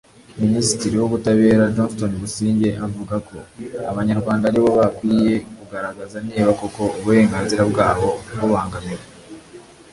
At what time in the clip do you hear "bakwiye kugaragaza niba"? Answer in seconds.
4.79-6.51